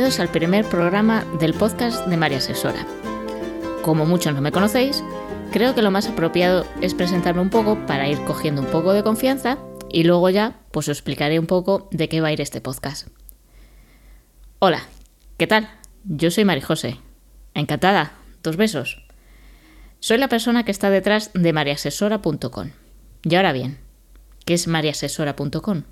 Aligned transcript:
Bienvenidos 0.00 0.20
al 0.20 0.32
primer 0.32 0.64
programa 0.64 1.26
del 1.38 1.52
podcast 1.52 2.06
de 2.06 2.16
María 2.16 2.38
Asesora. 2.38 2.86
Como 3.82 4.06
muchos 4.06 4.34
no 4.34 4.40
me 4.40 4.50
conocéis, 4.50 5.04
creo 5.52 5.74
que 5.74 5.82
lo 5.82 5.90
más 5.90 6.08
apropiado 6.08 6.64
es 6.80 6.94
presentarme 6.94 7.42
un 7.42 7.50
poco 7.50 7.76
para 7.84 8.08
ir 8.08 8.18
cogiendo 8.22 8.62
un 8.62 8.68
poco 8.68 8.94
de 8.94 9.02
confianza 9.02 9.58
y 9.90 10.04
luego 10.04 10.30
ya 10.30 10.58
pues 10.70 10.88
os 10.88 10.96
explicaré 10.96 11.38
un 11.38 11.46
poco 11.46 11.90
de 11.90 12.08
qué 12.08 12.22
va 12.22 12.28
a 12.28 12.32
ir 12.32 12.40
este 12.40 12.62
podcast. 12.62 13.08
Hola, 14.58 14.84
¿qué 15.36 15.46
tal? 15.46 15.68
Yo 16.04 16.30
soy 16.30 16.46
María 16.46 16.64
José. 16.64 16.96
Encantada, 17.52 18.14
dos 18.42 18.56
besos. 18.56 19.04
Soy 19.98 20.16
la 20.16 20.28
persona 20.28 20.64
que 20.64 20.70
está 20.70 20.88
detrás 20.88 21.30
de 21.34 21.52
mariasesora.com. 21.52 22.70
Y 23.22 23.34
ahora 23.34 23.52
bien, 23.52 23.76
¿qué 24.46 24.54
es 24.54 24.66
mariasesora.com? 24.66 25.82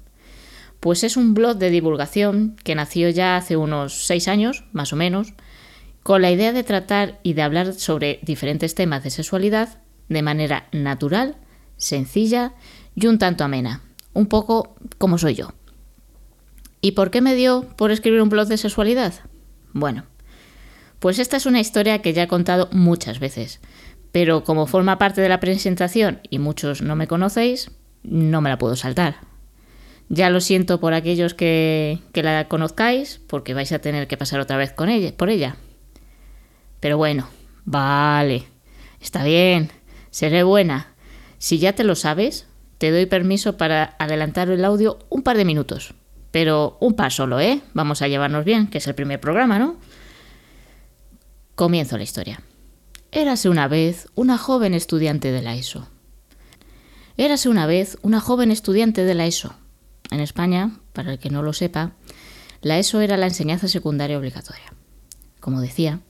Pues 0.80 1.02
es 1.04 1.16
un 1.16 1.34
blog 1.34 1.58
de 1.58 1.70
divulgación 1.70 2.56
que 2.62 2.74
nació 2.74 3.08
ya 3.08 3.36
hace 3.36 3.56
unos 3.56 4.06
seis 4.06 4.28
años, 4.28 4.64
más 4.72 4.92
o 4.92 4.96
menos, 4.96 5.34
con 6.02 6.22
la 6.22 6.30
idea 6.30 6.52
de 6.52 6.62
tratar 6.62 7.18
y 7.22 7.34
de 7.34 7.42
hablar 7.42 7.74
sobre 7.74 8.20
diferentes 8.22 8.74
temas 8.74 9.02
de 9.02 9.10
sexualidad 9.10 9.82
de 10.08 10.22
manera 10.22 10.68
natural, 10.72 11.36
sencilla 11.76 12.54
y 12.94 13.06
un 13.06 13.18
tanto 13.18 13.44
amena, 13.44 13.82
un 14.14 14.26
poco 14.26 14.76
como 14.98 15.18
soy 15.18 15.34
yo. 15.34 15.52
¿Y 16.80 16.92
por 16.92 17.10
qué 17.10 17.20
me 17.20 17.34
dio 17.34 17.66
por 17.76 17.90
escribir 17.90 18.22
un 18.22 18.28
blog 18.28 18.48
de 18.48 18.56
sexualidad? 18.56 19.14
Bueno, 19.72 20.04
pues 20.98 21.18
esta 21.18 21.36
es 21.36 21.46
una 21.46 21.60
historia 21.60 22.00
que 22.00 22.12
ya 22.12 22.22
he 22.22 22.28
contado 22.28 22.68
muchas 22.72 23.18
veces, 23.18 23.60
pero 24.12 24.44
como 24.44 24.66
forma 24.66 24.98
parte 24.98 25.20
de 25.20 25.28
la 25.28 25.40
presentación 25.40 26.20
y 26.30 26.38
muchos 26.38 26.82
no 26.82 26.96
me 26.96 27.08
conocéis, 27.08 27.70
no 28.02 28.40
me 28.40 28.48
la 28.48 28.58
puedo 28.58 28.76
saltar. 28.76 29.27
Ya 30.08 30.30
lo 30.30 30.40
siento 30.40 30.80
por 30.80 30.94
aquellos 30.94 31.34
que, 31.34 32.00
la 32.14 32.48
conozcáis, 32.48 33.20
porque 33.26 33.54
vais 33.54 33.72
a 33.72 33.78
tener 33.78 34.08
que 34.08 34.16
pasar 34.16 34.40
otra 34.40 34.56
vez 34.56 34.72
con 34.72 34.88
ella, 34.88 35.12
por 35.16 35.28
ella. 35.28 35.56
Pero 36.80 36.96
bueno, 36.96 37.28
vale, 37.64 38.46
está 39.00 39.22
bien, 39.22 39.70
seré 40.10 40.42
buena. 40.42 40.94
Si 41.38 41.58
ya 41.58 41.74
te 41.74 41.84
lo 41.84 41.94
sabes, 41.94 42.46
te 42.78 42.90
doy 42.90 43.06
permiso 43.06 43.56
para 43.56 43.96
adelantar 43.98 44.48
el 44.50 44.64
audio 44.64 44.98
un 45.10 45.22
par 45.22 45.36
de 45.36 45.44
minutos. 45.44 45.94
Pero 46.30 46.78
un 46.80 46.94
par 46.94 47.12
solo, 47.12 47.40
¿eh? 47.40 47.60
Vamos 47.74 48.00
a 48.02 48.08
llevarnos 48.08 48.44
bien, 48.44 48.68
que 48.68 48.78
es 48.78 48.86
el 48.86 48.94
primer 48.94 49.20
programa, 49.20 49.58
¿no? 49.58 49.76
Comienzo 51.54 51.96
la 51.96 52.04
historia. 52.04 52.40
Érase 53.10 53.48
una 53.48 53.68
vez 53.68 54.08
una 54.14 54.38
joven 54.38 54.74
estudiante 54.74 55.32
de 55.32 55.42
la 55.42 55.54
ESO. 55.54 55.88
Érase 57.16 57.48
una 57.48 57.66
vez 57.66 57.98
una 58.02 58.20
joven 58.20 58.50
estudiante 58.50 59.04
de 59.04 59.14
la 59.14 59.26
ESO. 59.26 59.54
En 60.10 60.20
España, 60.20 60.72
para 60.92 61.12
el 61.12 61.18
que 61.18 61.30
no 61.30 61.42
lo 61.42 61.52
sepa, 61.52 61.92
la 62.60 62.78
ESO 62.78 63.00
era 63.00 63.16
la 63.16 63.26
enseñanza 63.26 63.68
secundaria 63.68 64.18
obligatoria. 64.18 64.72
Como 65.40 65.60
decía, 65.60 66.00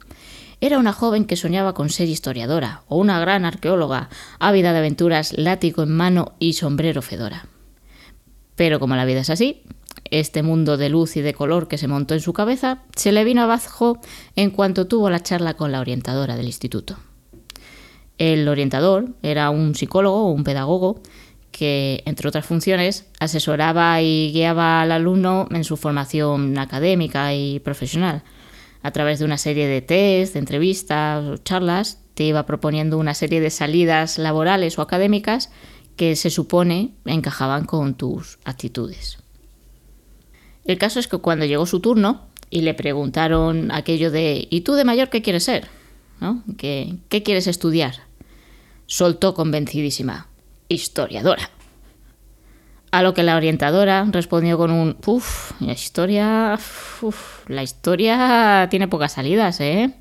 era 0.61 0.79
una 0.79 0.93
joven 0.93 1.25
que 1.25 1.37
soñaba 1.37 1.75
con 1.75 1.89
ser 1.91 2.09
historiadora 2.09 2.83
o 2.89 2.97
una 2.97 3.21
gran 3.21 3.45
arqueóloga, 3.45 4.09
ávida 4.39 4.73
de 4.73 4.79
aventuras, 4.79 5.37
látigo 5.37 5.83
en 5.83 5.91
mano 5.91 6.33
y 6.39 6.55
sombrero 6.55 7.03
fedora. 7.03 7.47
Pero 8.57 8.81
como 8.81 8.97
la 8.97 9.05
vida 9.05 9.21
es 9.21 9.31
así, 9.31 9.63
este 10.11 10.43
mundo 10.43 10.77
de 10.77 10.89
luz 10.89 11.17
y 11.17 11.21
de 11.21 11.35
color 11.35 11.69
que 11.69 11.79
se 11.79 11.87
montó 11.87 12.15
en 12.15 12.21
su 12.21 12.33
cabeza 12.33 12.83
se 12.97 13.13
le 13.13 13.25
vino 13.25 13.43
abajo 13.43 14.01
en 14.35 14.51
cuanto 14.51 14.87
tuvo 14.89 15.11
la 15.11 15.23
charla 15.23 15.55
con 15.55 15.71
la 15.71 15.81
orientadora 15.81 16.37
del 16.37 16.47
instituto. 16.47 16.97
El 18.17 18.49
orientador 18.49 19.15
era 19.23 19.51
un 19.51 19.77
psicólogo 19.77 20.25
o 20.25 20.33
un 20.33 20.43
pedagogo 20.43 21.03
que, 21.59 22.05
entre 22.07 22.29
otras 22.29 22.47
funciones, 22.47 23.07
asesoraba 23.19 24.01
y 24.01 24.31
guiaba 24.33 24.81
al 24.81 24.93
alumno 24.93 25.49
en 25.51 25.65
su 25.65 25.77
formación 25.77 26.57
académica 26.57 27.35
y 27.35 27.59
profesional. 27.59 28.23
A 28.85 28.93
través 28.93 29.19
de 29.19 29.25
una 29.25 29.39
serie 29.39 29.67
de 29.67 29.83
test, 29.83 30.35
de 30.35 30.39
entrevistas 30.39 31.25
o 31.25 31.37
charlas, 31.39 31.99
te 32.15 32.23
iba 32.23 32.47
proponiendo 32.47 32.97
una 32.97 33.13
serie 33.13 33.41
de 33.41 33.51
salidas 33.51 34.19
laborales 34.19 34.79
o 34.79 34.83
académicas 34.83 35.51
que 35.97 36.15
se 36.15 36.31
supone 36.31 36.93
encajaban 37.05 37.65
con 37.65 37.95
tus 37.95 38.39
actitudes. 38.45 39.19
El 40.65 40.79
caso 40.79 41.01
es 41.01 41.09
que 41.09 41.19
cuando 41.19 41.45
llegó 41.45 41.67
su 41.67 41.81
turno 41.81 42.29
y 42.51 42.61
le 42.61 42.75
preguntaron 42.75 43.73
aquello 43.73 44.13
de 44.13 44.47
¿y 44.49 44.61
tú 44.61 44.75
de 44.75 44.85
mayor 44.85 45.11
qué 45.11 45.23
quieres 45.23 45.43
ser? 45.43 45.67
¿Qué, 46.57 46.95
¿Qué 47.09 47.25
quieres 47.25 47.49
estudiar? 47.49 47.95
Soltó 48.87 49.35
convencidísima 49.35 50.28
historiadora. 50.69 51.51
A 52.91 53.03
lo 53.03 53.13
que 53.13 53.23
la 53.23 53.37
orientadora 53.37 54.07
respondió 54.11 54.57
con 54.57 54.71
un, 54.71 54.97
uff, 55.05 55.53
la 55.61 55.73
historia, 55.73 56.59
la 57.47 57.63
historia 57.63 58.67
tiene 58.71 58.89
pocas 58.89 59.13
salidas, 59.13 59.61
¿eh? 59.61 59.93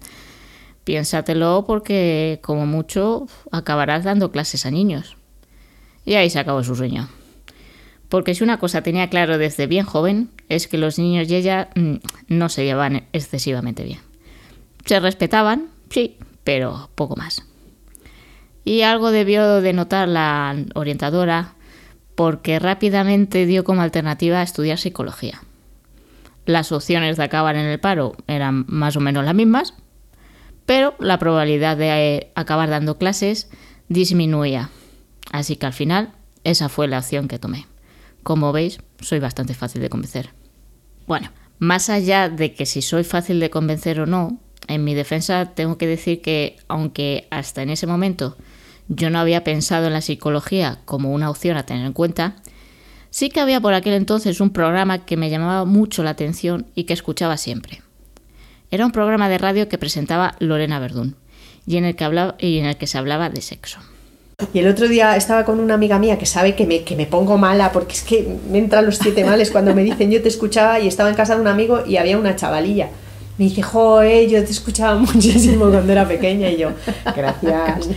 Piénsatelo 0.86 1.66
porque 1.68 2.40
como 2.42 2.66
mucho 2.66 3.28
acabarás 3.52 4.06
dando 4.06 4.32
clases 4.32 4.66
a 4.66 4.72
niños. 4.72 5.18
Y 6.06 6.14
ahí 6.14 6.30
se 6.30 6.40
acabó 6.40 6.64
su 6.64 6.76
sueño. 6.76 7.10
Porque 8.08 8.34
si 8.34 8.44
una 8.46 8.58
cosa 8.58 8.84
tenía 8.84 9.10
claro 9.10 9.38
desde 9.38 9.68
bien 9.68 9.86
joven 9.86 10.30
es 10.48 10.70
que 10.70 10.78
los 10.78 10.98
niños 10.98 11.30
y 11.30 11.36
ella 11.36 11.70
mm, 11.76 11.96
no 12.30 12.48
se 12.48 12.64
llevaban 12.64 13.08
excesivamente 13.12 13.84
bien. 13.84 14.00
Se 14.86 15.02
respetaban, 15.02 15.68
sí, 15.90 16.16
pero 16.46 16.90
poco 16.96 17.18
más 17.18 17.47
y 18.68 18.82
algo 18.82 19.12
debió 19.12 19.62
de 19.62 19.72
notar 19.72 20.10
la 20.10 20.54
orientadora 20.76 21.54
porque 22.16 22.60
rápidamente 22.60 23.46
dio 23.46 23.64
como 23.64 23.82
alternativa 23.82 24.44
estudiar 24.44 24.78
psicología. 24.78 25.42
Las 26.46 26.74
opciones 26.74 27.16
de 27.16 27.24
acabar 27.24 27.56
en 27.56 27.66
el 27.66 27.80
paro 27.80 28.18
eran 28.28 28.66
más 28.68 28.98
o 28.98 29.00
menos 29.00 29.24
las 29.24 29.36
mismas, 29.36 29.74
pero 30.66 30.96
la 31.00 31.18
probabilidad 31.18 31.78
de 31.78 32.18
eh, 32.18 32.32
acabar 32.36 32.70
dando 32.70 32.98
clases 32.98 33.50
disminuía. 33.88 34.70
Así 35.32 35.56
que 35.56 35.66
al 35.66 35.74
final 35.74 36.12
esa 36.44 36.68
fue 36.68 36.90
la 36.90 37.00
opción 37.00 37.30
que 37.30 37.40
tomé. 37.40 37.68
Como 38.22 38.52
veis, 38.52 38.80
soy 39.00 39.20
bastante 39.20 39.54
fácil 39.54 39.82
de 39.82 39.90
convencer. 39.90 40.32
Bueno, 41.08 41.32
más 41.58 41.90
allá 41.90 42.28
de 42.28 42.54
que 42.54 42.66
si 42.66 42.82
soy 42.82 43.06
fácil 43.06 43.40
de 43.40 43.50
convencer 43.50 44.02
o 44.02 44.06
no, 44.06 44.42
en 44.68 44.84
mi 44.84 44.94
defensa 44.94 45.54
tengo 45.56 45.78
que 45.78 45.88
decir 45.88 46.22
que 46.22 46.58
aunque 46.68 47.30
hasta 47.32 47.62
en 47.62 47.70
ese 47.70 47.88
momento 47.88 48.36
yo 48.90 49.10
no 49.10 49.20
había 49.20 49.44
pensado 49.44 49.88
en 49.88 49.94
la 49.94 50.02
psicología 50.02 50.80
como 50.86 51.12
una 51.12 51.30
opción 51.30 51.58
a 51.58 51.66
tener 51.66 51.86
en 51.86 51.94
cuenta, 51.94 52.36
sí 53.10 53.30
que 53.30 53.40
había 53.40 53.62
por 53.62 53.74
aquel 53.74 53.94
entonces 53.94 54.40
un 54.40 54.52
programa 54.52 55.06
que 55.06 55.18
me 55.18 55.30
llamaba 55.30 55.66
mucho 55.66 56.04
la 56.04 56.12
atención 56.12 56.66
y 56.76 56.86
que 56.86 56.94
escuchaba 56.94 57.38
siempre. 57.38 57.82
Era 58.72 58.86
un 58.86 58.92
programa 58.92 59.30
de 59.30 59.38
radio 59.38 59.70
que 59.70 59.78
presentaba 59.78 60.36
Lorena 60.40 60.80
Verdún 60.80 61.16
y 61.66 61.78
en 61.78 61.86
el 61.86 61.96
que, 61.96 62.04
hablaba, 62.04 62.36
y 62.40 62.60
en 62.60 62.66
el 62.66 62.78
que 62.78 62.88
se 62.88 62.98
hablaba 62.98 63.30
de 63.30 63.42
sexo. 63.42 63.80
Y 64.54 64.60
el 64.60 64.68
otro 64.68 64.88
día 64.88 65.16
estaba 65.16 65.46
con 65.46 65.60
una 65.60 65.74
amiga 65.74 65.98
mía 65.98 66.20
que 66.20 66.28
sabe 66.28 66.54
que 66.56 66.68
me, 66.68 66.84
que 66.84 66.96
me 66.96 67.08
pongo 67.08 67.38
mala 67.38 67.72
porque 67.72 67.94
es 67.94 68.04
que 68.04 68.38
me 68.52 68.60
entran 68.60 68.86
los 68.86 68.98
siete 68.98 69.26
males 69.26 69.50
cuando 69.50 69.74
me 69.74 69.84
dicen 69.84 70.12
yo 70.12 70.22
te 70.22 70.28
escuchaba 70.28 70.80
y 70.80 70.88
estaba 70.88 71.10
en 71.10 71.16
casa 71.16 71.36
de 71.36 71.42
un 71.42 71.48
amigo 71.48 71.84
y 71.86 71.98
había 71.98 72.18
una 72.18 72.36
chavalilla. 72.36 72.90
Me 73.38 73.46
dice, 73.46 73.62
joder, 73.62 74.28
yo 74.30 74.44
te 74.44 74.52
escuchaba 74.52 74.96
muchísimo 75.00 75.70
cuando 75.70 75.92
era 75.92 76.08
pequeña 76.08 76.50
y 76.50 76.58
yo, 76.58 76.72
gracias. 77.16 77.90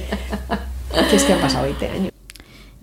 ¿Qué 0.92 1.16
es 1.16 1.24
que 1.24 1.34
pasado 1.34 1.64
20 1.64 1.88
años. 1.88 2.12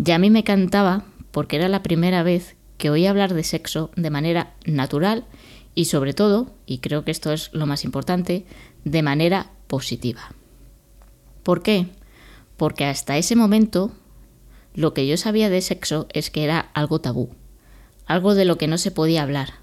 Y 0.04 0.12
a 0.12 0.20
mí 0.20 0.30
me 0.30 0.44
cantaba 0.44 1.06
porque 1.32 1.58
era 1.58 1.70
la 1.70 1.84
primera 1.84 2.24
vez 2.24 2.56
que 2.78 2.90
oía 2.90 3.10
hablar 3.10 3.34
de 3.34 3.44
sexo 3.44 3.92
de 3.96 4.10
manera 4.10 4.54
natural 4.66 5.26
y 5.76 5.86
sobre 5.86 6.14
todo, 6.14 6.52
y 6.66 6.80
creo 6.80 7.04
que 7.04 7.12
esto 7.12 7.32
es 7.32 7.50
lo 7.54 7.66
más 7.66 7.84
importante, 7.84 8.46
de 8.84 9.04
manera 9.04 9.52
positiva. 9.68 10.32
¿Por 11.44 11.62
qué? 11.62 11.88
Porque 12.58 12.86
hasta 12.86 13.18
ese 13.18 13.36
momento 13.36 13.92
lo 14.74 14.94
que 14.94 15.06
yo 15.06 15.18
sabía 15.18 15.50
de 15.50 15.62
sexo 15.62 16.08
es 16.14 16.32
que 16.32 16.44
era 16.44 16.60
algo 16.74 17.00
tabú, 17.00 17.30
algo 18.06 18.36
de 18.36 18.46
lo 18.46 18.58
que 18.58 18.68
no 18.68 18.78
se 18.78 18.92
podía 18.92 19.24
hablar. 19.24 19.54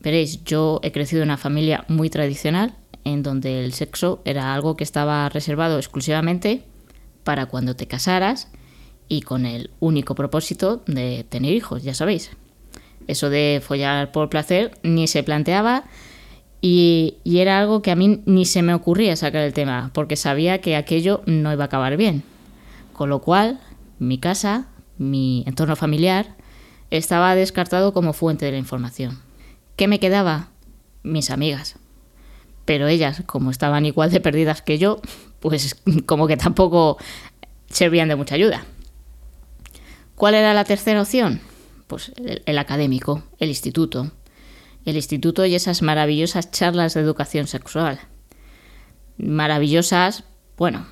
Veréis, 0.00 0.44
yo 0.44 0.80
he 0.82 0.92
crecido 0.92 1.22
en 1.22 1.28
una 1.28 1.38
familia 1.38 1.84
muy 1.88 2.10
tradicional 2.10 2.74
en 3.04 3.22
donde 3.22 3.64
el 3.64 3.72
sexo 3.72 4.20
era 4.24 4.54
algo 4.54 4.76
que 4.76 4.84
estaba 4.84 5.28
reservado 5.28 5.78
exclusivamente 5.78 6.64
para 7.24 7.46
cuando 7.46 7.74
te 7.74 7.86
casaras 7.86 8.48
y 9.08 9.22
con 9.22 9.46
el 9.46 9.70
único 9.80 10.14
propósito 10.14 10.82
de 10.86 11.24
tener 11.28 11.52
hijos, 11.52 11.82
ya 11.82 11.94
sabéis. 11.94 12.30
Eso 13.06 13.28
de 13.28 13.60
follar 13.64 14.12
por 14.12 14.30
placer 14.30 14.78
ni 14.82 15.08
se 15.08 15.22
planteaba 15.22 15.84
y, 16.66 17.18
era 17.26 17.58
algo 17.58 17.82
que 17.82 17.90
a 17.90 17.94
mí 17.94 18.22
ni 18.24 18.46
se 18.46 18.62
me 18.62 18.72
ocurría 18.72 19.16
sacar 19.16 19.42
el 19.42 19.52
tema, 19.52 19.90
porque 19.92 20.16
sabía 20.16 20.62
que 20.62 20.76
aquello 20.76 21.20
no 21.26 21.52
iba 21.52 21.64
a 21.64 21.66
acabar 21.66 21.98
bien. 21.98 22.22
Con 22.94 23.10
lo 23.10 23.20
cual, 23.20 23.60
mi 23.98 24.16
casa, 24.16 24.68
mi 24.96 25.44
entorno 25.46 25.76
familiar, 25.76 26.36
estaba 26.90 27.34
descartado 27.34 27.92
como 27.92 28.14
fuente 28.14 28.46
de 28.46 28.52
la 28.52 28.56
información. 28.56 29.20
¿Qué 29.76 29.88
me 29.88 30.00
quedaba? 30.00 30.48
Mis 31.02 31.28
amigas. 31.28 31.76
Pero 32.64 32.88
ellas, 32.88 33.22
como 33.26 33.50
estaban 33.50 33.84
igual 33.84 34.10
de 34.10 34.20
perdidas 34.20 34.62
que 34.62 34.78
yo, 34.78 35.02
pues 35.50 35.76
como 36.06 36.26
que 36.26 36.36
tampoco 36.36 36.96
servían 37.68 38.08
de 38.08 38.16
mucha 38.16 38.34
ayuda. 38.34 38.64
¿Cuál 40.16 40.34
era 40.34 40.54
la 40.54 40.64
tercera 40.64 41.02
opción? 41.02 41.40
Pues 41.86 42.12
el, 42.46 42.58
académico, 42.58 43.24
el 43.38 43.50
instituto. 43.50 44.10
el 44.86 44.96
instituto 44.96 45.44
y 45.44 45.54
esas 45.54 45.82
maravillosas 45.82 46.50
charlas 46.50 46.94
de 46.94 47.00
educación 47.00 47.46
sexual. 47.46 48.00
Maravillosas, 49.18 50.24
bueno, 50.56 50.86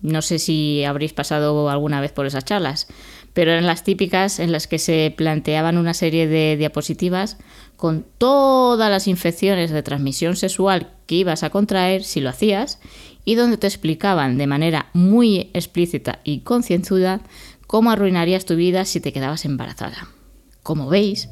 no 0.00 0.22
sé 0.22 0.38
si 0.38 0.84
habréis 0.84 1.12
pasado 1.12 1.68
alguna 1.68 2.00
vez 2.00 2.12
por 2.12 2.26
esas 2.26 2.44
charlas, 2.44 2.86
pero 3.32 3.52
eran 3.52 3.66
las 3.66 3.84
típicas 3.84 4.38
en 4.40 4.52
las 4.52 4.66
que 4.66 4.78
se 4.78 5.14
planteaban 5.16 5.78
una 5.78 5.94
serie 5.94 6.26
de 6.26 6.56
diapositivas 6.56 7.38
con 7.76 8.04
todas 8.18 8.90
las 8.90 9.06
infecciones 9.06 9.70
de 9.70 9.82
transmisión 9.82 10.36
sexual 10.36 10.90
que 11.06 11.16
ibas 11.16 11.42
a 11.42 11.50
contraer 11.50 12.04
si 12.04 12.20
lo 12.20 12.28
hacías 12.28 12.78
y 13.24 13.36
donde 13.36 13.56
te 13.56 13.66
explicaban 13.66 14.38
de 14.38 14.46
manera 14.46 14.90
muy 14.92 15.50
explícita 15.54 16.20
y 16.24 16.40
concienzuda 16.40 17.20
cómo 17.66 17.90
arruinarías 17.90 18.44
tu 18.44 18.56
vida 18.56 18.84
si 18.84 19.00
te 19.00 19.12
quedabas 19.12 19.44
embarazada. 19.44 20.08
Como 20.62 20.88
veis, 20.88 21.28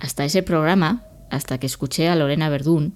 hasta 0.00 0.24
ese 0.24 0.42
programa, 0.42 1.04
hasta 1.30 1.58
que 1.58 1.66
escuché 1.66 2.08
a 2.08 2.16
Lorena 2.16 2.48
Verdún, 2.48 2.94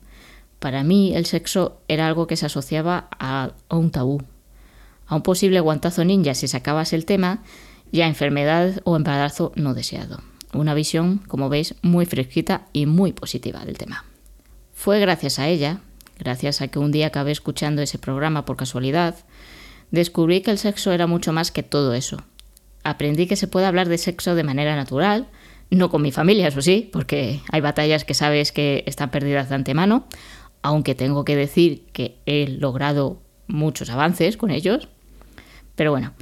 para 0.58 0.82
mí 0.82 1.14
el 1.14 1.26
sexo 1.26 1.80
era 1.88 2.06
algo 2.06 2.26
que 2.26 2.36
se 2.36 2.46
asociaba 2.46 3.08
a, 3.18 3.52
un 3.70 3.90
tabú, 3.90 4.22
a 5.06 5.14
un 5.14 5.22
posible 5.22 5.60
guantazo 5.60 6.04
ninja 6.04 6.34
si 6.34 6.48
sacabas 6.48 6.92
el 6.92 7.04
tema 7.04 7.42
y 7.92 8.00
a 8.02 8.06
enfermedad 8.08 8.80
o 8.84 8.96
embarazo 8.96 9.52
no 9.54 9.74
deseado. 9.74 10.20
Una 10.52 10.74
visión, 10.74 11.18
como 11.28 11.48
veis, 11.48 11.74
muy 11.82 12.06
fresquita 12.06 12.66
y 12.72 12.86
muy 12.86 13.12
positiva 13.12 13.64
del 13.64 13.78
tema. 13.78 14.04
Fue 14.72 15.00
gracias 15.00 15.38
a 15.38 15.48
ella, 15.48 15.80
gracias 16.18 16.60
a 16.60 16.68
que 16.68 16.78
un 16.78 16.92
día 16.92 17.08
acabé 17.08 17.32
escuchando 17.32 17.82
ese 17.82 17.98
programa 17.98 18.44
por 18.44 18.56
casualidad, 18.56 19.16
descubrí 19.90 20.40
que 20.40 20.50
el 20.50 20.58
sexo 20.58 20.92
era 20.92 21.06
mucho 21.06 21.32
más 21.32 21.50
que 21.50 21.62
todo 21.62 21.94
eso. 21.94 22.22
Aprendí 22.84 23.26
que 23.26 23.36
se 23.36 23.48
puede 23.48 23.66
hablar 23.66 23.88
de 23.88 23.98
sexo 23.98 24.34
de 24.34 24.44
manera 24.44 24.76
natural, 24.76 25.26
no 25.70 25.90
con 25.90 26.00
mi 26.00 26.12
familia, 26.12 26.48
eso 26.48 26.62
sí, 26.62 26.88
porque 26.92 27.40
hay 27.50 27.60
batallas 27.60 28.04
que 28.04 28.14
sabes 28.14 28.52
que 28.52 28.84
están 28.86 29.10
perdidas 29.10 29.48
de 29.48 29.56
antemano, 29.56 30.06
aunque 30.62 30.94
tengo 30.94 31.24
que 31.24 31.36
decir 31.36 31.84
que 31.92 32.16
he 32.24 32.48
logrado 32.48 33.20
muchos 33.46 33.90
avances 33.90 34.36
con 34.36 34.50
ellos. 34.50 34.88
Pero 35.74 35.90
bueno, 35.90 36.14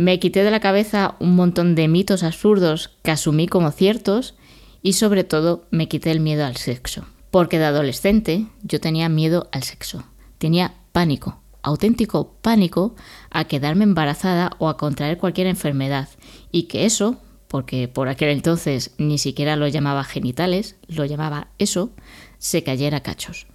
me 0.00 0.18
quité 0.18 0.44
de 0.44 0.50
la 0.50 0.60
cabeza 0.60 1.14
un 1.20 1.36
montón 1.36 1.74
de 1.74 1.86
mitos 1.86 2.22
absurdos 2.22 2.88
que 3.02 3.10
asumí 3.10 3.46
como 3.46 3.70
ciertos 3.70 4.34
y 4.80 4.94
sobre 4.94 5.24
todo 5.24 5.66
me 5.70 5.88
quité 5.88 6.10
el 6.10 6.20
miedo 6.20 6.46
al 6.46 6.56
sexo. 6.56 7.04
Porque 7.30 7.58
de 7.58 7.66
adolescente 7.66 8.46
yo 8.62 8.80
tenía 8.80 9.10
miedo 9.10 9.50
al 9.52 9.62
sexo. 9.62 10.02
Tenía 10.38 10.72
pánico, 10.92 11.42
auténtico 11.60 12.32
pánico 12.40 12.94
a 13.28 13.44
quedarme 13.44 13.84
embarazada 13.84 14.52
o 14.58 14.70
a 14.70 14.78
contraer 14.78 15.18
cualquier 15.18 15.48
enfermedad. 15.48 16.08
Y 16.50 16.62
que 16.62 16.86
eso, 16.86 17.20
porque 17.46 17.86
por 17.86 18.08
aquel 18.08 18.30
entonces 18.30 18.94
ni 18.96 19.18
siquiera 19.18 19.54
lo 19.56 19.68
llamaba 19.68 20.02
genitales, 20.04 20.76
lo 20.88 21.04
llamaba 21.04 21.48
eso, 21.58 21.90
se 22.38 22.62
cayera 22.62 23.00
cachos. 23.00 23.48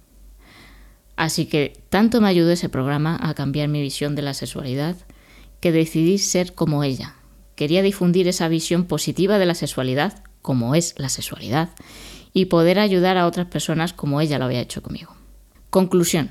Así 1.16 1.46
que 1.46 1.72
tanto 1.88 2.20
me 2.20 2.28
ayudó 2.28 2.52
ese 2.52 2.68
programa 2.68 3.18
a 3.20 3.34
cambiar 3.34 3.66
mi 3.66 3.82
visión 3.82 4.14
de 4.14 4.22
la 4.22 4.32
sexualidad 4.32 4.94
que 5.60 5.72
decidí 5.72 6.18
ser 6.18 6.54
como 6.54 6.84
ella. 6.84 7.14
Quería 7.54 7.82
difundir 7.82 8.28
esa 8.28 8.48
visión 8.48 8.84
positiva 8.84 9.38
de 9.38 9.46
la 9.46 9.54
sexualidad, 9.54 10.22
como 10.42 10.74
es 10.74 10.94
la 10.98 11.08
sexualidad, 11.08 11.70
y 12.32 12.46
poder 12.46 12.78
ayudar 12.78 13.16
a 13.16 13.26
otras 13.26 13.46
personas 13.46 13.92
como 13.92 14.20
ella 14.20 14.38
lo 14.38 14.44
había 14.44 14.60
hecho 14.60 14.82
conmigo. 14.82 15.14
Conclusión, 15.70 16.30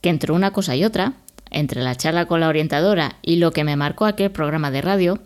que 0.00 0.10
entre 0.10 0.32
una 0.32 0.52
cosa 0.52 0.74
y 0.74 0.84
otra, 0.84 1.14
entre 1.50 1.82
la 1.82 1.94
charla 1.94 2.26
con 2.26 2.40
la 2.40 2.48
orientadora 2.48 3.16
y 3.22 3.36
lo 3.36 3.52
que 3.52 3.64
me 3.64 3.76
marcó 3.76 4.04
aquel 4.04 4.32
programa 4.32 4.70
de 4.70 4.82
radio, 4.82 5.20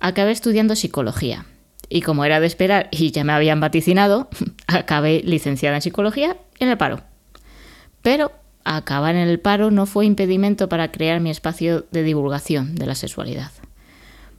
acabé 0.00 0.32
estudiando 0.32 0.76
psicología. 0.76 1.46
Y 1.90 2.00
como 2.00 2.24
era 2.24 2.40
de 2.40 2.46
esperar 2.46 2.88
y 2.90 3.10
ya 3.10 3.24
me 3.24 3.32
habían 3.32 3.60
vaticinado, 3.60 4.28
acabé 4.66 5.22
licenciada 5.24 5.76
en 5.76 5.82
psicología 5.82 6.36
en 6.58 6.68
el 6.68 6.78
paro. 6.78 7.02
Pero 8.00 8.32
acabar 8.64 9.14
en 9.14 9.28
el 9.28 9.40
paro 9.40 9.70
no 9.70 9.86
fue 9.86 10.06
impedimento 10.06 10.68
para 10.68 10.90
crear 10.90 11.20
mi 11.20 11.30
espacio 11.30 11.86
de 11.90 12.02
divulgación 12.02 12.74
de 12.74 12.86
la 12.86 12.94
sexualidad. 12.94 13.50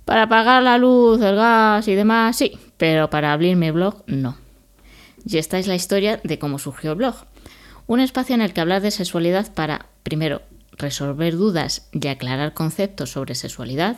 Para 0.04 0.30
pagar 0.30 0.62
la 0.64 0.78
luz, 0.78 1.22
el 1.22 1.36
gas 1.36 1.88
y 1.88 1.96
demás, 1.96 2.36
sí, 2.36 2.60
pero 2.78 3.10
para 3.10 3.34
abrir 3.34 3.56
mi 3.56 3.72
blog, 3.72 4.04
no. 4.08 4.38
Y 5.26 5.38
esta 5.38 5.58
es 5.58 5.68
la 5.68 5.76
historia 5.76 6.20
de 6.24 6.38
cómo 6.38 6.60
surgió 6.60 6.92
el 6.92 6.98
blog. 6.98 7.16
Un 7.88 8.00
espacio 8.00 8.36
en 8.36 8.42
el 8.42 8.54
que 8.54 8.62
hablar 8.62 8.82
de 8.82 8.92
sexualidad 8.92 9.54
para, 9.54 9.88
primero, 10.04 10.42
resolver 10.78 11.36
dudas 11.36 11.88
y 11.92 12.08
aclarar 12.08 12.54
conceptos 12.54 13.12
sobre 13.12 13.36
sexualidad, 13.36 13.98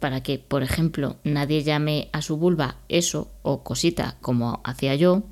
para 0.00 0.22
que, 0.22 0.38
por 0.38 0.62
ejemplo, 0.62 1.16
nadie 1.24 1.62
llame 1.62 2.08
a 2.12 2.22
su 2.22 2.36
vulva 2.36 2.76
eso 2.88 3.30
o 3.42 3.62
cosita 3.62 4.16
como 4.20 4.60
hacía 4.64 4.94
yo. 4.94 5.22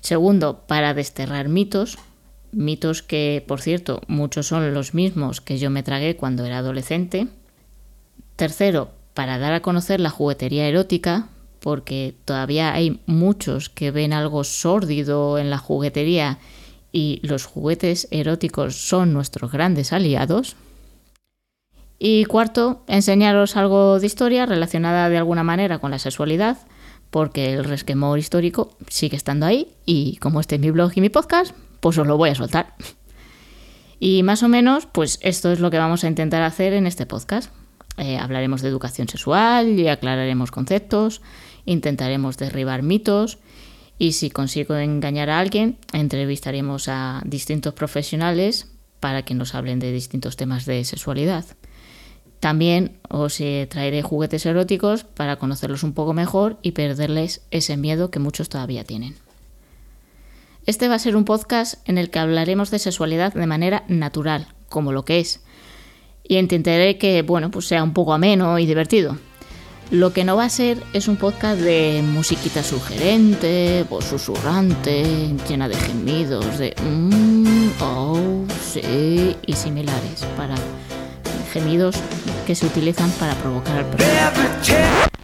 Segundo, 0.00 0.64
para 0.66 0.94
desterrar 0.94 1.48
mitos, 1.48 1.98
mitos 2.52 3.02
que, 3.02 3.44
por 3.46 3.60
cierto, 3.60 4.00
muchos 4.06 4.46
son 4.46 4.72
los 4.74 4.94
mismos 4.94 5.40
que 5.40 5.58
yo 5.58 5.70
me 5.70 5.82
tragué 5.82 6.16
cuando 6.16 6.44
era 6.44 6.58
adolescente. 6.58 7.28
Tercero, 8.36 8.90
para 9.14 9.38
dar 9.38 9.52
a 9.52 9.62
conocer 9.62 10.00
la 10.00 10.10
juguetería 10.10 10.68
erótica, 10.68 11.28
porque 11.60 12.14
todavía 12.24 12.72
hay 12.72 13.00
muchos 13.06 13.68
que 13.68 13.90
ven 13.90 14.12
algo 14.12 14.44
sórdido 14.44 15.38
en 15.38 15.50
la 15.50 15.58
juguetería 15.58 16.38
y 16.92 17.20
los 17.22 17.44
juguetes 17.44 18.08
eróticos 18.10 18.76
son 18.76 19.12
nuestros 19.12 19.52
grandes 19.52 19.92
aliados. 19.92 20.56
Y 21.98 22.26
cuarto, 22.26 22.84
enseñaros 22.86 23.56
algo 23.56 23.98
de 23.98 24.06
historia 24.06 24.46
relacionada 24.46 25.08
de 25.08 25.18
alguna 25.18 25.42
manera 25.42 25.80
con 25.80 25.90
la 25.90 25.98
sexualidad, 25.98 26.58
porque 27.10 27.54
el 27.54 27.64
resquemor 27.64 28.18
histórico 28.18 28.76
sigue 28.88 29.16
estando 29.16 29.46
ahí 29.46 29.68
y 29.84 30.16
como 30.18 30.40
este 30.40 30.56
es 30.56 30.60
mi 30.60 30.70
blog 30.70 30.92
y 30.94 31.00
mi 31.00 31.08
podcast, 31.08 31.54
pues 31.80 31.98
os 31.98 32.06
lo 32.06 32.16
voy 32.16 32.30
a 32.30 32.34
soltar. 32.34 32.74
Y 34.00 34.22
más 34.22 34.42
o 34.42 34.48
menos, 34.48 34.86
pues 34.86 35.18
esto 35.22 35.50
es 35.50 35.60
lo 35.60 35.70
que 35.70 35.78
vamos 35.78 36.04
a 36.04 36.08
intentar 36.08 36.42
hacer 36.42 36.72
en 36.72 36.86
este 36.86 37.06
podcast. 37.06 37.52
Eh, 37.96 38.16
hablaremos 38.16 38.62
de 38.62 38.68
educación 38.68 39.08
sexual 39.08 39.78
y 39.78 39.88
aclararemos 39.88 40.52
conceptos, 40.52 41.20
intentaremos 41.64 42.38
derribar 42.38 42.82
mitos 42.82 43.38
y 43.98 44.12
si 44.12 44.30
consigo 44.30 44.76
engañar 44.76 45.30
a 45.30 45.40
alguien, 45.40 45.78
entrevistaremos 45.92 46.88
a 46.88 47.22
distintos 47.24 47.74
profesionales 47.74 48.70
para 49.00 49.22
que 49.22 49.34
nos 49.34 49.56
hablen 49.56 49.80
de 49.80 49.90
distintos 49.90 50.36
temas 50.36 50.64
de 50.64 50.84
sexualidad. 50.84 51.44
También 52.38 52.98
os 53.08 53.40
eh, 53.40 53.66
traeré 53.68 54.02
juguetes 54.02 54.46
eróticos 54.46 55.02
para 55.02 55.36
conocerlos 55.36 55.82
un 55.82 55.92
poco 55.92 56.12
mejor 56.12 56.58
y 56.62 56.72
perderles 56.72 57.42
ese 57.50 57.76
miedo 57.76 58.12
que 58.12 58.20
muchos 58.20 58.48
todavía 58.48 58.84
tienen. 58.84 59.16
Este 60.68 60.86
va 60.86 60.96
a 60.96 60.98
ser 60.98 61.16
un 61.16 61.24
podcast 61.24 61.76
en 61.88 61.96
el 61.96 62.10
que 62.10 62.18
hablaremos 62.18 62.70
de 62.70 62.78
sexualidad 62.78 63.32
de 63.32 63.46
manera 63.46 63.84
natural, 63.88 64.48
como 64.68 64.92
lo 64.92 65.02
que 65.02 65.18
es. 65.18 65.40
Y 66.22 66.36
intentaré 66.36 66.98
que, 66.98 67.22
bueno, 67.22 67.50
pues 67.50 67.64
sea 67.64 67.82
un 67.82 67.94
poco 67.94 68.12
ameno 68.12 68.58
y 68.58 68.66
divertido. 68.66 69.16
Lo 69.90 70.12
que 70.12 70.24
no 70.24 70.36
va 70.36 70.44
a 70.44 70.50
ser 70.50 70.76
es 70.92 71.08
un 71.08 71.16
podcast 71.16 71.58
de 71.58 72.04
musiquita 72.04 72.62
sugerente, 72.62 73.86
voz 73.88 74.04
susurrante, 74.04 75.34
llena 75.48 75.70
de 75.70 75.74
gemidos, 75.74 76.58
de 76.58 76.74
mmm, 76.82 77.70
oh, 77.80 78.44
sí, 78.62 79.34
y 79.46 79.52
similares, 79.54 80.26
para 80.36 80.56
gemidos 81.50 81.96
que 82.46 82.54
se 82.54 82.66
utilizan 82.66 83.10
para 83.12 83.34
provocar 83.36 83.78
al. 83.78 83.86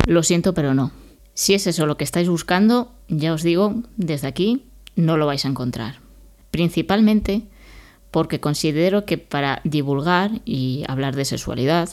Lo 0.06 0.22
siento, 0.22 0.54
pero 0.54 0.72
no. 0.72 0.90
Si 1.34 1.52
es 1.52 1.66
eso 1.66 1.84
lo 1.84 1.98
que 1.98 2.04
estáis 2.04 2.30
buscando, 2.30 2.94
ya 3.08 3.34
os 3.34 3.42
digo 3.42 3.74
desde 3.98 4.26
aquí 4.26 4.70
no 4.96 5.16
lo 5.16 5.26
vais 5.26 5.44
a 5.44 5.48
encontrar. 5.48 6.00
Principalmente 6.50 7.42
porque 8.10 8.40
considero 8.40 9.04
que 9.04 9.18
para 9.18 9.60
divulgar 9.64 10.40
y 10.44 10.84
hablar 10.86 11.16
de 11.16 11.24
sexualidad 11.24 11.88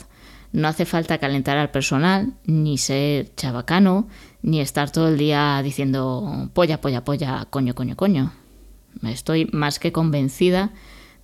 no 0.51 0.67
hace 0.67 0.86
falta 0.86 1.17
calentar 1.17 1.58
al 1.58 1.72
personal, 1.72 2.34
ni 2.46 2.77
ser 2.77 3.34
chabacano, 3.36 4.08
ni 4.41 4.60
estar 4.60 4.91
todo 4.91 5.08
el 5.08 5.17
día 5.17 5.62
diciendo 5.63 6.50
polla, 6.53 6.81
polla, 6.81 7.03
polla, 7.03 7.48
coño, 7.50 7.74
coño, 7.74 7.96
coño. 7.96 8.34
Estoy 9.03 9.50
más 9.51 9.79
que 9.79 9.91
convencida 9.91 10.72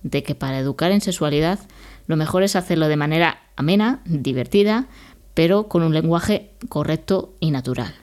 de 0.02 0.22
que 0.22 0.34
para 0.34 0.58
educar 0.58 0.90
en 0.90 1.00
sexualidad 1.00 1.58
lo 2.06 2.16
mejor 2.16 2.42
es 2.42 2.56
hacerlo 2.56 2.88
de 2.88 2.96
manera 2.96 3.42
amena, 3.54 4.00
divertida, 4.06 4.86
pero 5.34 5.68
con 5.68 5.82
un 5.82 5.92
lenguaje 5.92 6.50
correcto 6.68 7.34
y 7.38 7.50
natural. 7.50 7.94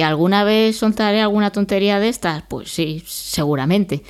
¿Que 0.00 0.04
alguna 0.04 0.44
vez 0.44 0.78
soltaré 0.78 1.20
alguna 1.20 1.52
tontería 1.52 2.00
de 2.00 2.08
estas? 2.08 2.42
Pues 2.48 2.70
sí, 2.70 3.02
seguramente. 3.04 4.02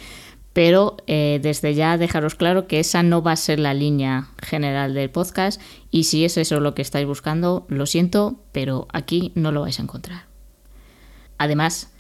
Pero 0.53 0.97
eh, 1.09 1.41
desde 1.43 1.75
ya 1.75 1.99
dejaros 1.99 2.37
claro 2.37 2.69
que 2.69 2.79
esa 2.79 3.03
no 3.03 3.25
va 3.25 3.33
a 3.33 3.37
ser 3.37 3.59
la 3.59 3.75
línea 3.75 4.29
general 4.41 4.95
del 4.95 5.11
podcast 5.11 5.61
y 5.91 6.05
si 6.05 6.25
es 6.25 6.37
eso 6.37 6.61
lo 6.61 6.75
que 6.75 6.83
estáis 6.83 7.09
buscando, 7.09 7.67
lo 7.67 7.87
siento, 7.87 8.37
pero 8.53 8.87
aquí 8.93 9.33
no 9.35 9.51
lo 9.51 9.63
vais 9.63 9.81
a 9.81 9.83
encontrar. 9.83 10.27
Además, 11.39 11.93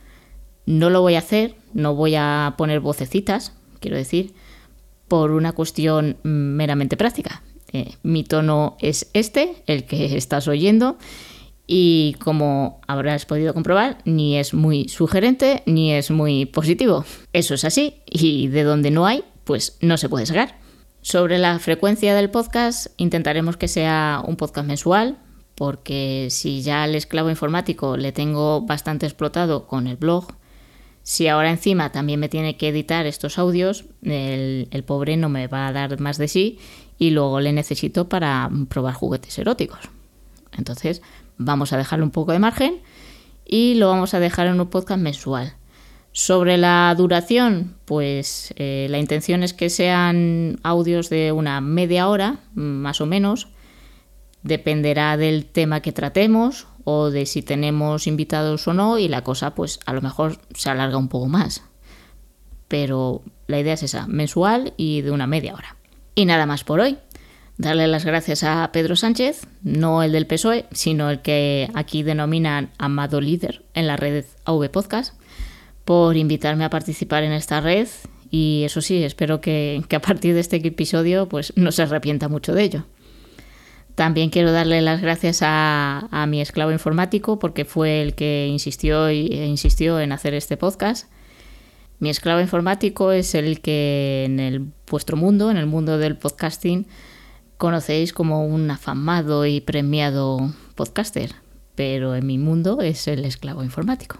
no 0.67 0.89
lo 0.89 1.01
voy 1.01 1.17
a 1.17 1.19
hacer, 1.19 1.57
no 1.73 1.97
voy 1.97 2.15
a 2.15 2.55
poner 2.57 2.79
vocecitas, 2.79 3.55
quiero 3.81 3.97
decir, 3.97 4.35
por 5.09 5.33
una 5.33 5.51
cuestión 5.51 6.17
meramente 6.23 6.97
práctica. 6.97 7.43
Eh, 7.73 7.97
mi 8.05 8.23
tono 8.23 8.77
es 8.79 9.11
este, 9.15 9.65
el 9.67 9.85
que 9.85 10.17
estás 10.17 10.47
oyendo, 10.47 10.97
y 11.73 12.15
como 12.15 12.81
habrás 12.89 13.27
podido 13.27 13.55
comprobar, 13.55 13.99
ni 14.05 14.37
es 14.37 14.55
muy 14.55 14.89
sugerente 14.89 15.63
ni 15.67 15.93
es 15.93 16.11
muy 16.11 16.45
positivo. 16.45 17.05
Eso 17.33 17.55
es 17.55 17.65
así 17.65 17.95
y 18.07 18.49
de 18.49 18.65
donde 18.65 18.91
no 18.91 19.07
hay, 19.07 19.23
pues 19.45 19.79
no 19.81 19.97
se 19.97 20.09
puede 20.09 20.27
sacar. 20.27 20.59
Sobre 21.01 21.39
la 21.39 21.57
frecuencia 21.61 22.13
del 22.17 22.29
podcast, 22.29 22.89
intentaremos 22.97 23.57
que 23.57 23.69
sea 23.69 24.21
un 24.27 24.35
podcast 24.35 24.67
mensual, 24.67 25.19
porque 25.55 26.27
si 26.31 26.61
ya 26.63 26.83
al 26.83 26.97
esclavo 26.97 27.31
informático 27.31 27.97
le 27.97 28.11
tengo 28.11 28.63
bastante 28.63 29.07
explotado 29.07 29.69
con 29.69 29.87
el 29.87 29.97
blog, 29.97 30.27
si 31.05 31.29
ahora 31.29 31.51
encima 31.53 31.93
también 31.93 32.19
me 32.19 32.29
tiene 32.29 32.57
que 32.57 32.67
editar 32.67 33.07
estos 33.07 33.39
audios, 33.39 33.85
el, 34.03 34.67
el, 34.73 34.83
pobre 34.83 35.17
no 35.17 35.29
me 35.29 35.47
va 35.47 35.69
a 35.69 35.73
dar 35.73 36.01
más 36.01 36.19
de 36.19 36.27
sí 36.27 36.59
y 36.99 37.11
luego 37.11 37.39
le 37.39 37.53
necesito 37.53 38.09
para 38.09 38.51
probar 38.69 38.95
juguetes 38.95 39.39
eróticos. 39.39 39.79
Entonces 40.59 41.01
vamos 41.41 41.73
a 41.73 41.79
dejarle 41.79 42.05
un 42.05 42.11
poco 42.11 42.33
de 42.33 42.39
margen 42.39 42.81
y 43.47 43.75
lo 43.75 43.89
vamos 43.89 44.15
a 44.15 44.21
dejar 44.21 44.47
en 44.47 44.61
un 44.61 44.69
podcast 44.69 45.01
mensual. 45.01 45.55
Sobre 46.13 46.59
la 46.59 46.95
duración, 46.97 47.77
pues 47.85 48.53
eh, 48.57 48.89
la 48.91 48.99
intención 48.99 49.43
es 49.43 49.55
que 49.55 49.71
sean 49.71 50.59
audios 50.63 51.09
de 51.09 51.33
una 51.33 51.61
media 51.61 52.09
hora, 52.09 52.41
más 52.55 53.01
o 53.01 53.07
menos. 53.07 53.49
Dependerá 54.43 55.17
del 55.17 55.47
tema 55.47 55.81
que 55.81 55.93
tratemos 55.93 56.67
o 56.85 57.11
de 57.11 57.27
si 57.27 57.43
tenemos 57.43 58.07
invitados 58.07 58.67
o 58.69 58.75
no 58.75 58.99
y 58.99 59.09
la 59.09 59.23
cosa 59.23 59.55
pues 59.55 59.81
a 59.87 59.93
lo 59.93 60.03
mejor 60.03 60.39
se 60.55 60.71
alarga 60.71 60.99
un 60.99 61.09
poco 61.09 61.27
más. 61.27 61.63
Pero 62.69 63.23
la 63.47 63.61
idea 63.61 63.75
es 63.75 63.83
esa, 63.83 64.07
mensual 64.07 64.75
y 64.77 65.01
de 65.03 65.11
una 65.11 65.27
media 65.27 65.55
hora. 65.55 65.77
Y 66.15 66.27
nada 66.27 66.45
más 66.47 66.65
por 66.65 66.81
hoy. 66.81 66.99
Darle 67.61 67.89
las 67.89 68.07
gracias 68.07 68.43
a 68.43 68.71
Pedro 68.73 68.97
Sánchez, 68.97 69.43
no 69.63 70.03
el 70.03 70.13
del 70.13 70.27
PSOE, 70.27 70.65
sino 70.73 71.11
el 71.11 71.21
que 71.21 71.69
aquí 71.75 72.03
denominan 72.03 72.71
amado 72.79 73.21
líder 73.21 73.67
en 73.75 73.87
la 73.87 73.99
red 73.99 74.25
AV 74.47 74.71
Podcast 74.71 75.13
por 75.85 76.17
invitarme 76.17 76.65
a 76.65 76.71
participar 76.71 77.23
en 77.23 77.33
esta 77.33 77.61
red 77.61 77.87
y 78.31 78.63
eso 78.65 78.81
sí, 78.81 79.05
espero 79.05 79.43
que, 79.43 79.85
a 79.95 80.01
partir 80.01 80.33
de 80.33 80.41
este 80.41 80.57
episodio 80.57 81.29
pues 81.29 81.53
no 81.55 81.71
se 81.71 81.83
arrepienta 81.83 82.29
mucho 82.29 82.55
de 82.55 82.63
ello. 82.63 82.87
También 83.95 84.31
quiero 84.31 84.53
darle 84.53 84.81
las 84.81 85.03
gracias 85.03 85.41
a, 85.43 86.09
mi 86.29 86.41
esclavo 86.41 86.73
informático 86.73 87.39
porque 87.39 87.67
fue 87.67 88.01
el 88.01 88.15
que 88.15 88.47
insistió 88.49 89.09
e 89.09 89.17
insistió 89.45 90.01
en 90.01 90.13
hacer 90.13 90.33
este 90.33 90.57
podcast. 90.57 91.13
Mi 91.99 92.09
esclavo 92.09 92.41
informático 92.41 93.13
es 93.13 93.35
el 93.35 93.61
que 93.61 94.23
en 94.25 94.41
el, 94.41 94.67
vuestro 94.91 95.19
mundo, 95.19 95.51
en 95.51 95.59
el 95.59 95.67
mundo 95.67 95.99
del 95.99 96.17
podcasting, 96.17 96.87
conocéis 97.61 98.15
como 98.15 98.47
un 98.47 98.71
afamado 98.71 99.45
y 99.45 99.61
premiado 99.61 100.51
podcaster, 100.77 101.35
pero 101.75 102.17
en 102.17 102.27
mi 102.27 102.39
mundo 102.39 102.81
es 102.81 103.07
el 103.07 103.27
esclavo 103.27 103.63
informático. 103.63 104.17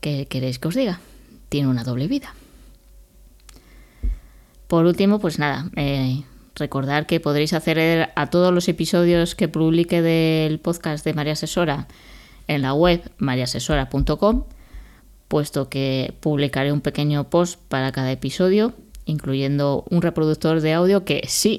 ¿Qué 0.00 0.26
queréis 0.30 0.60
que 0.60 0.68
os 0.68 0.76
diga? 0.76 1.00
Tiene 1.48 1.66
una 1.66 1.82
doble 1.82 2.06
vida. 2.06 2.32
Por 4.68 4.86
último, 4.86 5.18
pues 5.18 5.40
nada, 5.40 5.68
eh, 5.74 6.22
recordar 6.54 7.06
que 7.06 7.18
podréis 7.18 7.52
acceder 7.52 8.10
a 8.14 8.30
todos 8.30 8.54
los 8.54 8.68
episodios 8.68 9.34
que 9.34 9.48
publique 9.48 10.00
del 10.00 10.60
podcast 10.60 11.04
de 11.04 11.14
María 11.14 11.32
Asesora 11.32 11.88
en 12.46 12.62
la 12.62 12.74
web 12.74 13.02
mariasesora.com, 13.18 14.44
puesto 15.26 15.68
que 15.68 16.14
publicaré 16.20 16.70
un 16.70 16.80
pequeño 16.80 17.28
post 17.28 17.58
para 17.68 17.90
cada 17.90 18.12
episodio, 18.12 18.72
incluyendo 19.04 19.84
un 19.90 20.00
reproductor 20.00 20.60
de 20.60 20.74
audio 20.74 21.04
que 21.04 21.24
sí, 21.26 21.58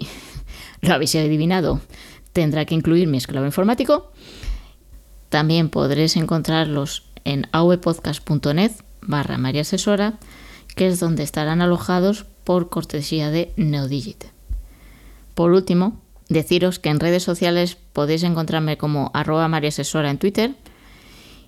lo 0.85 0.93
habéis 0.93 1.15
adivinado, 1.15 1.81
tendrá 2.33 2.65
que 2.65 2.75
incluir 2.75 3.07
mi 3.07 3.17
esclavo 3.17 3.45
informático. 3.45 4.11
También 5.29 5.69
podréis 5.69 6.15
encontrarlos 6.15 7.03
en 7.23 7.47
avpodcast.net 7.51 8.71
barra 9.01 9.37
María 9.37 9.61
Asesora, 9.61 10.19
que 10.75 10.87
es 10.87 10.99
donde 10.99 11.23
estarán 11.23 11.61
alojados 11.61 12.25
por 12.43 12.69
cortesía 12.69 13.31
de 13.31 13.53
Neodigit. 13.57 14.25
Por 15.33 15.51
último, 15.51 16.01
deciros 16.29 16.79
que 16.79 16.89
en 16.89 16.99
redes 16.99 17.23
sociales 17.23 17.77
podéis 17.93 18.23
encontrarme 18.23 18.77
como 18.77 19.11
arroba 19.13 19.47
María 19.47 19.69
Asesora 19.69 20.09
en 20.09 20.17
Twitter 20.17 20.55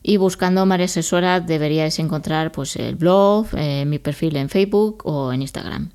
y 0.03 0.17
buscando 0.17 0.65
María 0.65 0.85
Asesora 0.85 1.39
deberíais 1.39 1.99
encontrar 1.99 2.51
pues, 2.51 2.75
el 2.75 2.95
blog, 2.95 3.47
eh, 3.53 3.85
mi 3.85 3.99
perfil 3.99 4.37
en 4.37 4.49
Facebook 4.49 5.01
o 5.05 5.33
en 5.33 5.41
Instagram. 5.41 5.91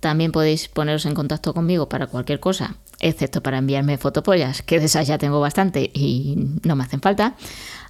También 0.00 0.32
podéis 0.32 0.68
poneros 0.68 1.06
en 1.06 1.14
contacto 1.14 1.52
conmigo 1.54 1.88
para 1.88 2.06
cualquier 2.06 2.40
cosa, 2.40 2.76
excepto 2.98 3.42
para 3.42 3.58
enviarme 3.58 3.98
fotopollas, 3.98 4.62
que 4.62 4.80
de 4.80 4.86
esas 4.86 5.06
ya 5.06 5.18
tengo 5.18 5.40
bastante 5.40 5.90
y 5.92 6.36
no 6.62 6.74
me 6.74 6.84
hacen 6.84 7.00
falta, 7.00 7.34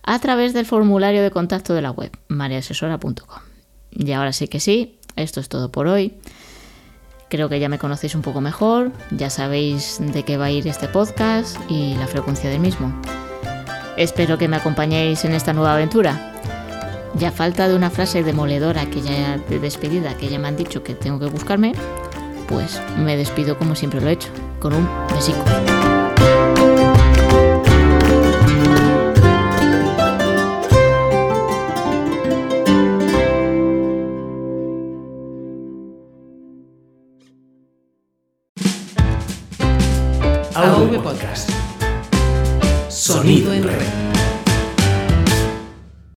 a 0.02 0.18
través 0.18 0.52
del 0.52 0.66
formulario 0.66 1.22
de 1.22 1.30
contacto 1.30 1.72
de 1.72 1.82
la 1.82 1.92
web, 1.92 2.10
mariasesora.com. 2.28 3.38
Y 3.92 4.12
ahora 4.12 4.32
sí 4.32 4.48
que 4.48 4.60
sí, 4.60 4.98
esto 5.16 5.40
es 5.40 5.48
todo 5.48 5.70
por 5.70 5.86
hoy. 5.86 6.14
Creo 7.28 7.48
que 7.48 7.60
ya 7.60 7.68
me 7.68 7.78
conocéis 7.78 8.16
un 8.16 8.22
poco 8.22 8.40
mejor, 8.40 8.90
ya 9.12 9.30
sabéis 9.30 9.98
de 10.00 10.24
qué 10.24 10.36
va 10.36 10.46
a 10.46 10.50
ir 10.50 10.66
este 10.66 10.88
podcast 10.88 11.56
y 11.70 11.94
la 11.94 12.08
frecuencia 12.08 12.50
del 12.50 12.58
mismo. 12.58 12.92
Espero 13.96 14.36
que 14.36 14.48
me 14.48 14.56
acompañéis 14.56 15.24
en 15.24 15.32
esta 15.32 15.52
nueva 15.52 15.74
aventura. 15.74 16.34
Ya 17.14 17.32
falta 17.32 17.68
de 17.68 17.74
una 17.74 17.90
frase 17.90 18.22
demoledora 18.22 18.86
que 18.86 19.02
ya 19.02 19.38
de 19.38 19.58
despedida 19.58 20.16
que 20.16 20.28
ya 20.28 20.38
me 20.38 20.48
han 20.48 20.56
dicho 20.56 20.82
que 20.82 20.94
tengo 20.94 21.18
que 21.18 21.26
buscarme, 21.26 21.72
pues 22.48 22.80
me 22.98 23.16
despido 23.16 23.58
como 23.58 23.74
siempre 23.74 24.00
lo 24.00 24.08
he 24.08 24.12
hecho, 24.12 24.28
con 24.58 24.74
un 24.74 24.88
besico. 25.14 25.44